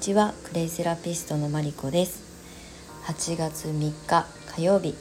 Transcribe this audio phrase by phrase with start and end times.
[0.00, 2.22] ちはクレイセラピストのマリコです。
[3.04, 4.26] 8月3日
[4.56, 4.94] 火曜日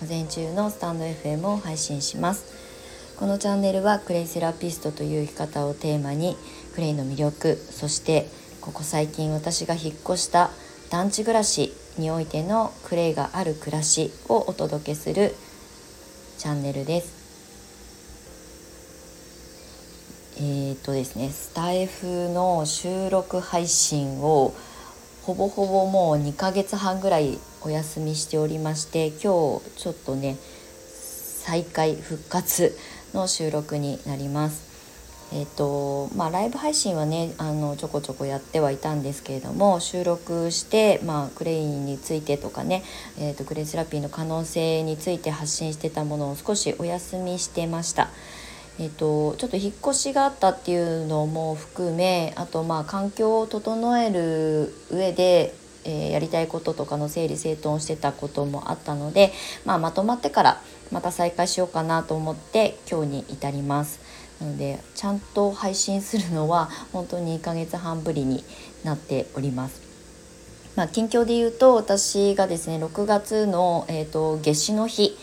[0.00, 3.16] 午前中のスタンド FM を配信します。
[3.18, 6.36] このチャンネルはクレイセラピストという生き方をテーマに
[6.76, 8.28] クレイの魅力そして
[8.60, 10.50] ここ最近私が引っ越した
[10.88, 15.34] 団地暮らしにおいてのクレイがある暮らしをお届けする
[16.38, 17.17] チャンネルです。
[20.40, 24.54] えー、とですねスタイフの収録配信を
[25.22, 32.76] ほぼほぼもう2ヶ月半ぐらいお休みしておりまして今日ちょっとね再開復活
[33.14, 34.68] の収録になります。
[35.32, 42.82] えーとまあ、ライブ配信はねあのちょこちょこやってはいたんですけれども収録して、まあ、クレインについてとかね、
[43.18, 48.08] えーとクレイセラピーの可能性について発信してたものを少しお休みしてました。
[48.80, 55.52] えーと、ちょっと引っ越しがあったっていうのも含めあとまあ環境を整える上で、
[55.84, 59.32] えー、やりたいこととかの整理整頓してたこともあったので、
[59.64, 64.00] まあ、まとまってからまた再開しようかなと思って今日に至ります。
[64.40, 68.44] なのでちゃんと配信するのは本当に1ヶ月半ぶりに
[68.84, 69.82] なっております。
[70.76, 75.18] まあ、近況で言うと私がですね6月の、えーと夏至の日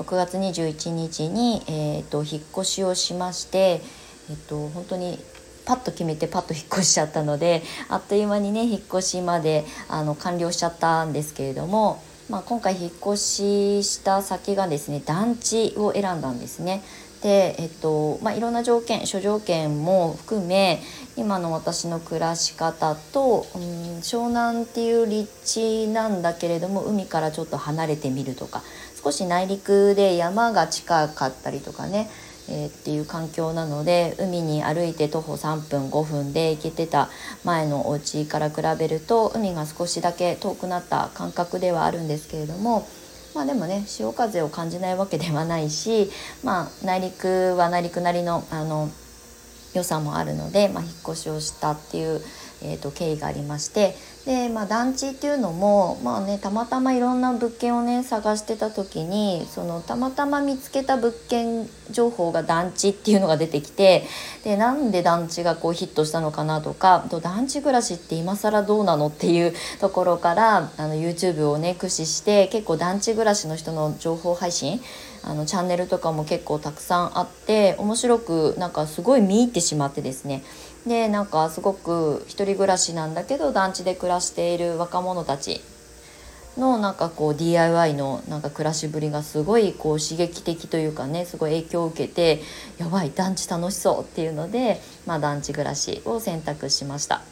[0.00, 3.82] 6月21日に、えーと、引っ越しをしまして、
[4.30, 5.18] えーと、本当に
[5.66, 16.82] パッと決めてパッと引っ越しちゃったので あっという間にね引っ越しまであの完了しちゃったんですけれども、まあ、今回引っ越しした先がですね団地を選んだんですね。
[17.22, 20.80] で、えっとまあ、いろんな条件諸条件も含め
[21.16, 23.62] 今の私の暮らし方と、うん、
[23.98, 28.62] 湘南っていう立地なんだけれども海からちょっと離れてみるとか
[29.02, 32.08] 少し内陸で山が近かったりとかね、
[32.48, 37.10] えー、っていう環境なので海に歩いて徒歩3分5分で行けてた
[37.44, 42.88] 前のお家から比べると海が少しだけ遠くなった感覚ではあるんですけれども。
[43.34, 46.10] まあでもね潮風を感じないわけではないし、
[46.42, 48.90] まあ、内陸は内陸なりのあの
[49.74, 52.20] 良さもあるので、まあ、引っ越しをしたっていう
[52.62, 53.94] えーと、経緯がありまして
[54.26, 64.04] で、まあ、団地っていうのも、まあね、たまたまいろんな物件をね探してた時にそのたまたま見つけた物件情報が団地っていうのが出てきて
[64.44, 74.82] でなんで団地がこうヒットしたのかなとかと団地暮らしって今更どうなのっていう ところからあの YouTube をね駆使して結構団地暮らしの人の情報配信
[75.22, 80.42] あのチャンネルとかも結構たくさんあって面白くなんかすごい見入ってしまってですね
[80.86, 85.60] でなんかすごく一人暮らしなんだけど団地で暮らしている若者たち
[86.56, 92.40] のなんかこう DIY のなんか暮らしぶりがすごいこう刺激的というかねすごい影響を受けて
[92.78, 97.22] やばい団地楽しそうっていうので、まあ、団地暮らしを選択しました。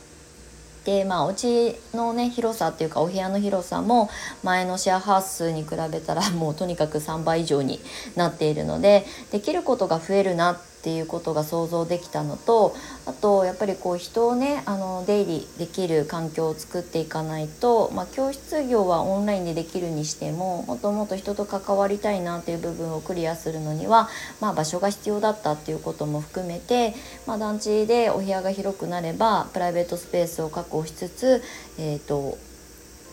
[0.88, 4.08] でまあお家のね広さっていうかお部屋の広さも
[4.42, 7.78] 前のシェアハウスに比べたらもうとにかく3倍以上に
[8.16, 12.74] なっているのでできることが増えるなってっていうことが想像できたのと
[13.04, 24.08] あとやっぱりこう人をねあの出入りできる環境を作っていかないと、まあ、教室業はオンラインでできるにしてももっともっと人と関わりたいなっていう部分をクリアするのには、
[24.40, 26.94] まあ、場所が必要だったっていうことも含めて、
[27.26, 31.42] まあ、団地でお部屋が広くなればプライベートスペースを確保しつつ、
[31.80, 32.38] えーと、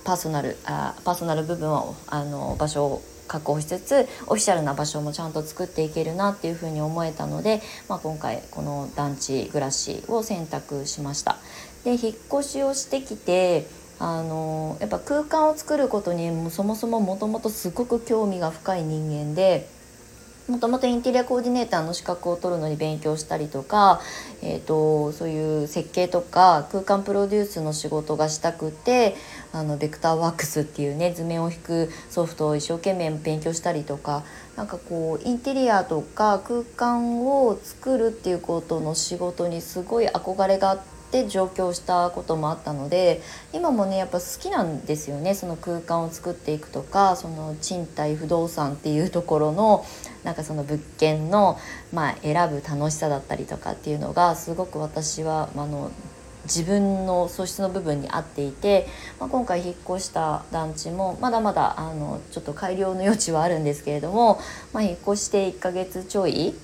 [0.03, 11.37] パーソナルあパーソナル部分をあの場所を確保しつつオフィシャルな場所もちゃんと作っていけるなっていうふうに思えたので、まあ、今回この団地暮らしを選択しました。
[11.83, 13.67] で引っ越しをしてきて
[13.99, 19.69] あのやっぱ空間を作ることにもそもそももともとすごく興味が深い人間で
[20.47, 23.99] もともとインテリアコーディネーターの資格を取るのに勉強したりとか、
[24.43, 29.15] えーと、そういう設計とか空間プロデュースの仕事がしたくて
[29.55, 34.23] あのベクターワークスっていうね図面を引くソフトを一生懸命勉強したりとか
[34.57, 40.95] なんかこうインテリアとか空間を作るっていうことの仕事にすごい憧れがあって。
[41.29, 43.21] 上京したこともあったので
[43.53, 49.85] 今もねやっぱ好きなんですよねその空間を作っていくとかその賃貸不動産っていうところの
[50.25, 51.57] なんかその物件の、
[51.93, 55.89] まあ、選ぶ楽しさだったりとかっていうのがすごく私はあの
[56.45, 58.87] 自分の素質の部分に合っていて、
[59.19, 64.39] まあ、今回引っ越した団地もまだまだあのちょっと改良の余地はあるんですけれども、
[64.73, 66.55] まあ、引っ越して1ヶ月ちょい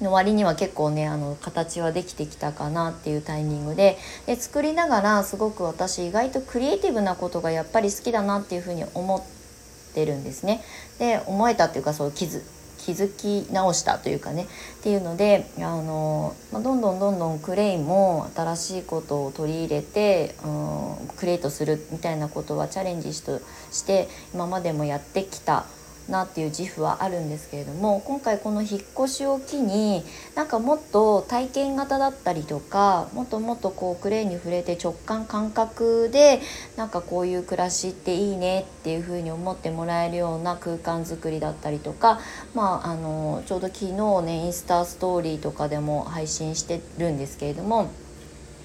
[0.00, 9.22] の割には結構ねあの形はできてきたかなっていうタイミングでで作りながらすごく私意外とクリエイティブなことがやっぱり好きだなっていうふうに思っ
[9.94, 10.62] てるんですね。
[10.98, 12.42] で思えたっていうかそう気づ
[12.86, 20.48] 気づき直したというかねっていうのであの、まあ、どんどんどんどんクレイも新しいことを取り入れて、う
[21.04, 23.22] ん、クリエイトするみたいなことはチャレンジし
[23.84, 25.66] て今までもやってきた
[26.08, 30.04] なっていう自負はあるんですけれども今回この引っ越しを機に
[30.34, 36.40] なんかもっと体験型だったりとかもっともっとこうクレーンに触れて直感感覚で
[36.76, 42.20] なんかこういう暮らしっていいねっていうふうに思ってもらえるような空間づくりだったりとか、
[42.54, 47.90] まあ、あのちょうど昨日ねインスタストーリーとかでも配信してるんですけれども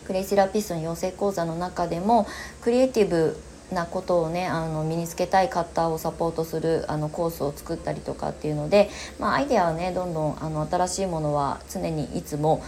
[0.05, 2.27] クレイセラピストの養成講座の中でも
[2.61, 3.37] クリエイティブ
[3.73, 8.89] なことをねあの身につけたい方をサポートするあのコースを作ったりとかっていうので、
[9.19, 12.63] まあ、アイデアはねどんどんあの新しいものは常にいつも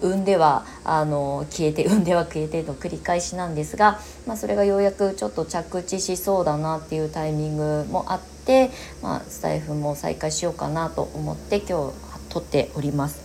[0.00, 8.70] 産んではあの消えて 産んでは消えての繰り返しなんですが、まあ、それがようやくちょっと着地しそうだなっていうタイミングもあって、
[9.02, 11.92] まあ、スタイフも再開しようかなと思って今日
[12.28, 13.20] 撮っております。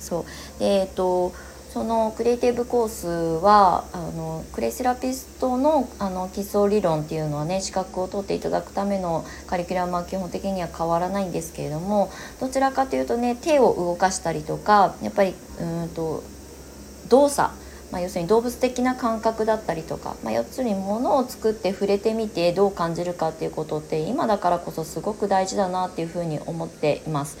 [0.00, 0.24] そう
[0.58, 1.32] でえっ、と
[1.72, 3.08] そのクリエイティブコース
[3.44, 12.10] はあのクレイセラピストのあの基礎理論っていうのはね資格を取っていただくためのカリキュラムは基本的には変わらないんですけれども
[12.40, 16.22] どちらかというとね手を動かしたりとかやっぱりうんと
[17.08, 17.50] 動作
[17.90, 27.38] まあ、要するに動物的な感覚だったりとか、まあ、要するに物を作って触れてみてどう感じるかっていうことって今だからこそすごく大事だなっていうふうに思っています。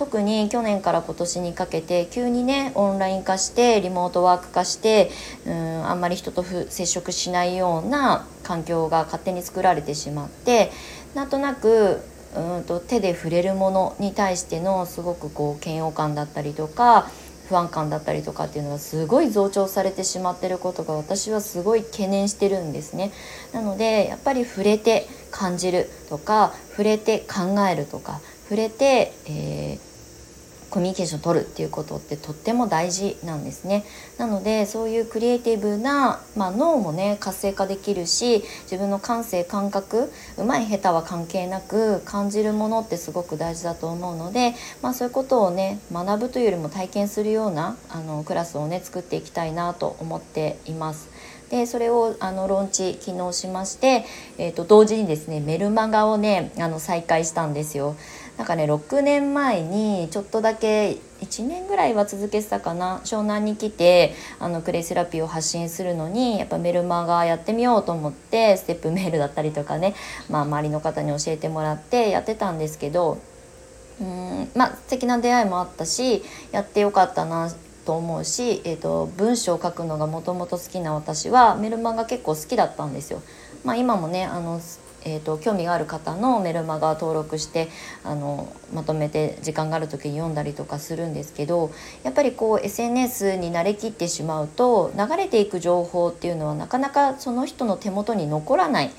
[0.00, 5.10] 特に去年から今年にかけて急にねオンライン化してリモートワーク化して
[5.46, 10.72] うんあんまり人と接触しないような環境が勝手に作られてしまって
[11.14, 12.00] なんとなく
[12.34, 17.10] うんと手で触れるものに対してのすごくこう嫌悪感だったりとか
[17.50, 23.12] 不安感だったりとかっていうのがすごい増長されてしまってることが私はすごい懸念してるんですね。
[23.52, 29.89] なのでやっぱり触れて感じるとか触れて考えるとか触れて、えー
[30.70, 33.84] コミュニケーションを取るっていうことってとっても大事なんですね
[34.18, 51.10] なのでそういうクリエイティブな、まあ、脳もね活性化できるし自分の感性感覚うまい下手は関係なく感じるものってすごく大事だと思うので、まあ、そういうことをね学ぶというよりも体験するようなあのクラスをね作っていきたいなと思っています。
[51.50, 54.04] でそれをあのローンチ昨日しまして、
[54.38, 57.96] えーと同時にですねメルマガをねあの再開したんですよ。
[58.40, 69.94] なんかね6年前にちょっとだけ1年ぐらいは続けてたかな湘南に来てあのクレイセラピーを発信するのにやっぱメルマガやってみようと思ってステップメールだったりとかね、
[70.30, 73.18] まあ、周りの方に教えてもらってやってたんですけど
[74.00, 77.52] うんまあ素敵な出会いもあったしやってよかったな
[77.84, 83.20] と思うし、えーと、文章を書くのがもともと好きな私はメルマガ結構好きだったんですよ。
[83.64, 84.60] まあ、今もねあの
[85.04, 87.68] えーと、興味がある方のメルマガ登録して
[88.04, 91.70] あのまとめて時間がある時に読んだりとかするんですけど
[92.02, 98.90] やっぱりこう SNS に慣れきってしまうと流れていく情報っていうのはなかなかその人の手元に残らない。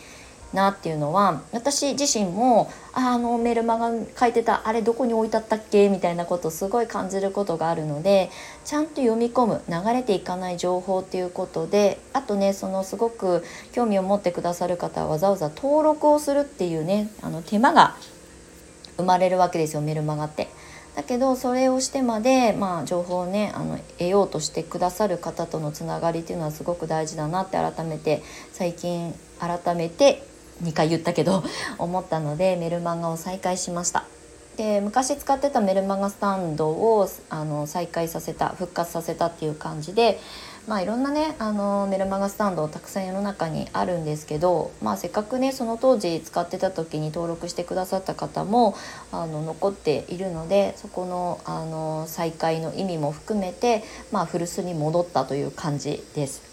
[0.53, 3.89] なっていうのは私自身もあのメルマガ
[4.19, 5.89] 書いてたあれどこに置いてあったっけ？
[5.89, 8.29] みたいなことをすごい感じることがあるので
[8.65, 17.95] ちゃんと読み込む流れていかない情報っていうことであとねそのすごく興味を持ってくださる方はわざわざ登録をするっていうねあの手間が
[18.97, 20.49] 生まれるわけですよメルマガって。
[20.93, 30.21] だけどそれをしてまで、まあ、情報をねあの得ようとしてくださる方とのつながりっていうのはすごく大事だなって改めて最近改めて
[30.63, 31.43] 2回言ったけど
[31.77, 34.05] 思ったのでメルマガを再開しました
[34.57, 40.19] で昔使ってたメルマガスタンドをあの再開させた復活させたっていう感じで
[40.67, 48.75] まあいろんなねあのメルマガスタンドたくさん世の中にあるんですけど、まあ、せっかくねその当時使ってた時に登録してくださった方も
[49.11, 56.50] あの残っているのでそこのあの再開の意味も含めて、まあ、古巣に戻ったという感じです。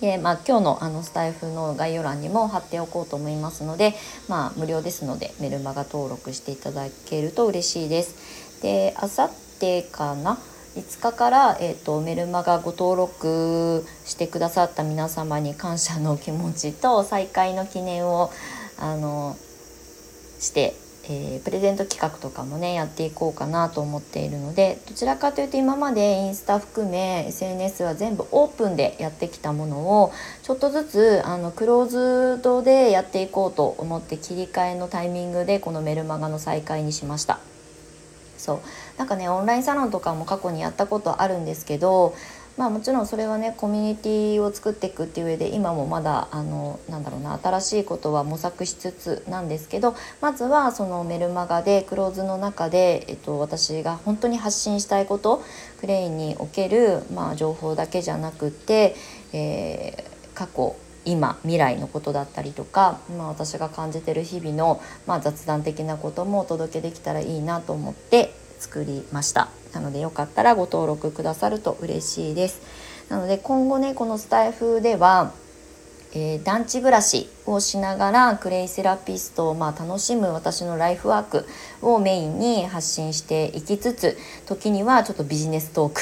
[0.00, 3.94] で、まあ、今日のあのスタイフの概要欄にも貼っておこうと思いますので、
[4.28, 8.62] まあ、無料ですのでメルマガ登録していただけると嬉しいです。
[8.62, 10.38] であさってかな
[10.74, 18.32] ？5日から、えーと、メルマガご登録してくださった皆様に感謝の気持ちと再開の記念を
[18.78, 19.36] あの
[20.40, 20.74] して
[21.06, 31.86] えー、プレゼント企画とかもねやっていこうかなと思っているのでどちらかというと今までインスタ含め SNS は全部オープンでやってきたものをちょっとずつあのクロー
[32.36, 37.38] ズドでやっていこうと思って切り替えのタイミングでこのメルマガの再開にしました。
[38.38, 42.14] そうなんかねオンラインサロンとかも過去にやったことあるんですけど
[42.56, 55.42] まあもちろんそれはねコミュニティを作っていくっていう上で今もまだあのなんだろうな新しいことは模索しつつなんですけどまずはそのメルマガでクローズの中で、えっと、私が本当に発信したいこと
[55.80, 58.94] クレインにおける、まあ、情報だけじゃなくて、
[59.32, 69.48] えー、過去今未来のことだったりとか、まあ、私が感じてる日々の、まあ、雑談的なこともお届けできたらいいなと思って作りました。
[69.72, 72.60] なのでよかったらご登録くださると嬉しいです。
[73.08, 75.32] なので今後ねこのスタイフでは
[76.16, 81.46] えー、団地暮らしをしながらクレイセラピストをまあ楽しむ私のライフワーク
[81.82, 85.92] をメインに発信していきつつ時にはちょっとビジネストー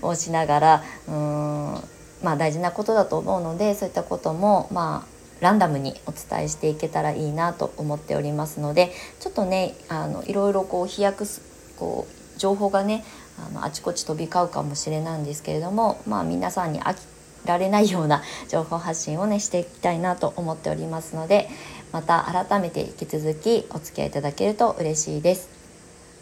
[0.00, 1.74] クをしながらうーん
[2.22, 11.49] まあ大事なことだと思うのでそういったこともまあランダムにお伝えしていけたらいいなと思っておりますのでちょっとねあのいろいろこう飛躍す
[11.80, 13.04] こう情報がね
[13.38, 16.98] あのあちこち飛び交うかもしれないんですけれどもまあ皆さんに飽き
[17.46, 21.48] られないような情報発信をねしていきたいなと思っておりますので
[21.90, 25.48] また改めて引き続きお付き合いいただけると嬉しいです。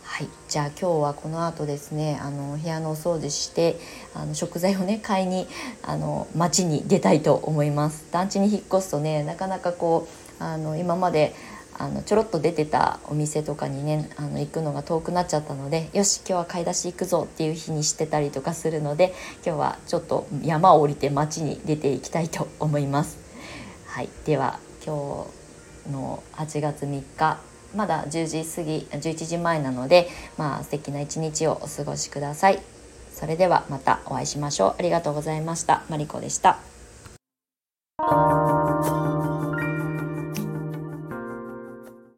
[0.04, 3.78] はい、じゃあ今日はこの後ですねあの部屋のお掃除して
[4.14, 5.46] あの食材をね買いに
[5.82, 10.08] あの町に出たいと思います団地に引っ越すとねなかなかこ
[10.40, 11.34] うあの今まで
[11.78, 19.14] あのちょろっと出てたお店とかにねあの行くのが遠くなっちゃったのでよし今日は買い出し行くぞっていう日にしてたりとかするので
[19.46, 23.18] 今日はちょっと山を降りて町に出ていきたいと思います。
[23.86, 25.26] はい、では今
[25.86, 27.38] 日の8月3日
[27.74, 32.62] まだ10時過ぎ11時前なのでまあ素敵な一日をお過ごしください。
[33.12, 34.74] それではまたお会いしましょう。
[34.78, 35.82] ありがとうございました。
[35.88, 36.58] マリコでした。